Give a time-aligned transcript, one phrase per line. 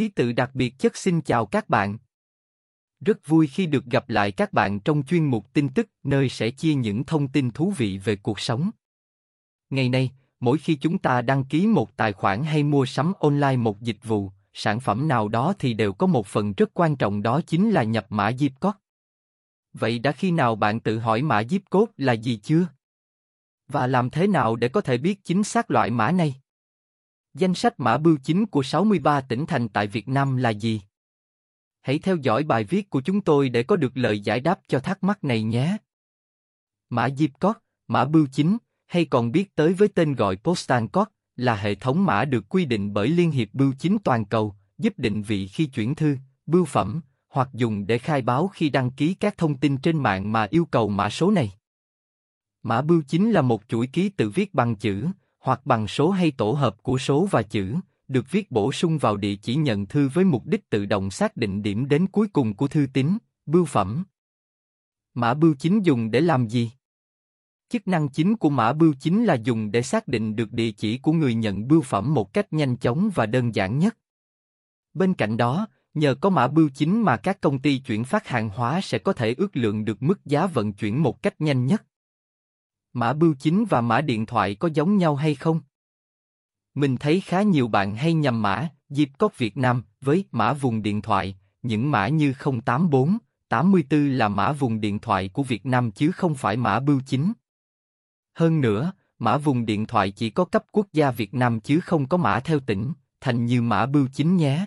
[0.00, 1.98] Ký tự đặc biệt chất xin chào các bạn.
[3.00, 6.50] Rất vui khi được gặp lại các bạn trong chuyên mục tin tức nơi sẽ
[6.50, 8.70] chia những thông tin thú vị về cuộc sống.
[9.70, 10.10] Ngày nay,
[10.40, 14.04] mỗi khi chúng ta đăng ký một tài khoản hay mua sắm online một dịch
[14.04, 17.70] vụ, sản phẩm nào đó thì đều có một phần rất quan trọng đó chính
[17.70, 18.78] là nhập mã zip code.
[19.72, 22.66] Vậy đã khi nào bạn tự hỏi mã zip code là gì chưa?
[23.68, 26.34] Và làm thế nào để có thể biết chính xác loại mã này?
[27.34, 30.80] Danh sách mã bưu chính của 63 tỉnh thành tại Việt Nam là gì?
[31.80, 34.78] Hãy theo dõi bài viết của chúng tôi để có được lời giải đáp cho
[34.78, 35.76] thắc mắc này nhé.
[36.88, 37.58] Mã zip code,
[37.88, 42.04] mã bưu chính, hay còn biết tới với tên gọi Postal Code, là hệ thống
[42.04, 45.66] mã được quy định bởi Liên hiệp Bưu chính toàn cầu, giúp định vị khi
[45.66, 49.76] chuyển thư, bưu phẩm, hoặc dùng để khai báo khi đăng ký các thông tin
[49.76, 51.52] trên mạng mà yêu cầu mã số này.
[52.62, 55.06] Mã bưu chính là một chuỗi ký tự viết bằng chữ,
[55.40, 57.76] hoặc bằng số hay tổ hợp của số và chữ,
[58.08, 61.36] được viết bổ sung vào địa chỉ nhận thư với mục đích tự động xác
[61.36, 64.04] định điểm đến cuối cùng của thư tín, bưu phẩm.
[65.14, 66.70] Mã bưu chính dùng để làm gì?
[67.68, 70.98] Chức năng chính của mã bưu chính là dùng để xác định được địa chỉ
[70.98, 73.96] của người nhận bưu phẩm một cách nhanh chóng và đơn giản nhất.
[74.94, 78.48] Bên cạnh đó, nhờ có mã bưu chính mà các công ty chuyển phát hàng
[78.48, 81.84] hóa sẽ có thể ước lượng được mức giá vận chuyển một cách nhanh nhất.
[82.92, 85.60] Mã bưu chính và mã điện thoại có giống nhau hay không?
[86.74, 90.82] Mình thấy khá nhiều bạn hay nhầm mã, dịp cốc Việt Nam với mã vùng
[90.82, 92.32] điện thoại, những mã như
[92.64, 93.18] 084,
[93.48, 97.32] 84 là mã vùng điện thoại của Việt Nam chứ không phải mã bưu chính.
[98.34, 102.08] Hơn nữa, mã vùng điện thoại chỉ có cấp quốc gia Việt Nam chứ không
[102.08, 104.66] có mã theo tỉnh, thành như mã bưu chính nhé.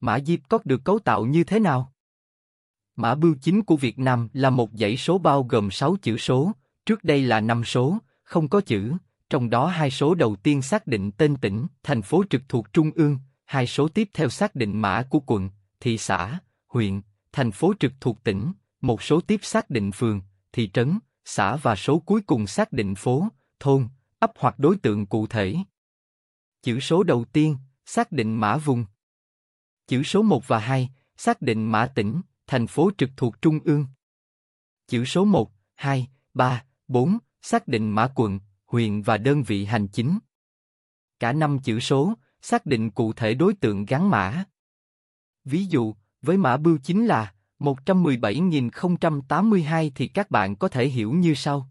[0.00, 1.92] Mã diệp code được cấu tạo như thế nào?
[2.96, 6.52] Mã bưu chính của Việt Nam là một dãy số bao gồm 6 chữ số,
[6.86, 8.92] trước đây là năm số, không có chữ,
[9.30, 12.90] trong đó hai số đầu tiên xác định tên tỉnh, thành phố trực thuộc trung
[12.94, 17.00] ương, hai số tiếp theo xác định mã của quận, thị xã, huyện,
[17.32, 20.20] thành phố trực thuộc tỉnh, một số tiếp xác định phường,
[20.52, 23.28] thị trấn, xã và số cuối cùng xác định phố,
[23.60, 23.88] thôn,
[24.18, 25.56] ấp hoặc đối tượng cụ thể.
[26.62, 27.56] Chữ số đầu tiên,
[27.86, 28.84] xác định mã vùng.
[29.86, 33.86] Chữ số 1 và 2, xác định mã tỉnh, thành phố trực thuộc trung ương.
[34.88, 39.88] Chữ số 1, 2, 3, 4, xác định mã quận, huyện và đơn vị hành
[39.88, 40.18] chính.
[41.20, 44.44] Cả năm chữ số, xác định cụ thể đối tượng gắn mã.
[45.44, 51.34] Ví dụ, với mã bưu chính là 117.082 thì các bạn có thể hiểu như
[51.34, 51.70] sau.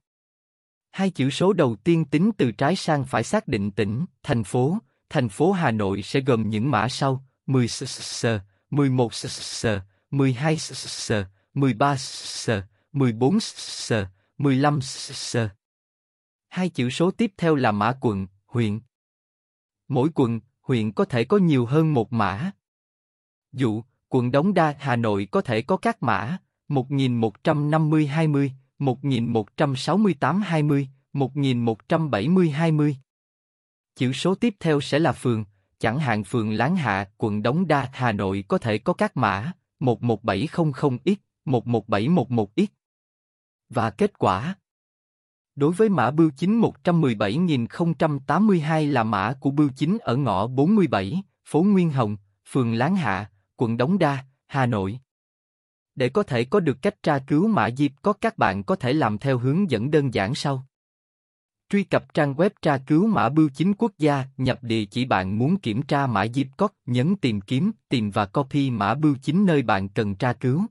[0.91, 4.77] Hai chữ số đầu tiên tính từ trái sang phải xác định tỉnh, thành phố.
[5.09, 8.25] Thành phố Hà Nội sẽ gồm những mã sau: 10 s,
[8.69, 9.67] 11 s,
[10.11, 11.11] 12 s,
[11.53, 12.49] 13 s,
[12.91, 13.93] 14 s,
[14.37, 15.37] 15 s.
[16.47, 18.79] Hai chữ số tiếp theo là mã quận, huyện.
[19.87, 22.51] Mỗi quận, huyện có thể có nhiều hơn một mã.
[23.51, 26.37] Dụ, quận Đống Đa, Hà Nội có thể có các mã
[26.69, 32.93] 1150-20, 1168-20, 1170-20.
[33.95, 35.45] Chữ số tiếp theo sẽ là phường,
[35.79, 39.51] chẳng hạn phường Láng Hạ, quận Đống Đa, Hà Nội có thể có các mã
[39.79, 41.15] 11700X,
[41.45, 42.67] 11711X.
[43.69, 44.55] Và kết quả
[45.55, 51.63] Đối với mã bưu chính 117.082 là mã của bưu chính ở ngõ 47, phố
[51.63, 52.17] Nguyên Hồng,
[52.47, 54.99] phường Láng Hạ, quận Đống Đa, Hà Nội.
[55.95, 58.93] Để có thể có được cách tra cứu mã diệp có các bạn có thể
[58.93, 60.67] làm theo hướng dẫn đơn giản sau.
[61.69, 65.37] Truy cập trang web tra cứu mã bưu chính quốc gia, nhập địa chỉ bạn
[65.37, 69.45] muốn kiểm tra mã diệp có nhấn tìm kiếm, tìm và copy mã bưu chính
[69.45, 70.65] nơi bạn cần tra cứu.